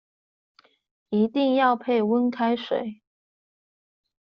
[1.09, 3.03] 一定要配溫開水